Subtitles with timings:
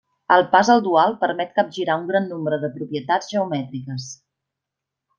[0.35, 4.13] El pas al dual permet capgirar un gran nombre de propietats geomètriques.